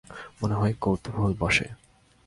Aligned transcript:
মনে 0.41 0.55
হয় 0.55 0.73
কৌতূহল 0.81 1.31
বশে। 1.39 1.67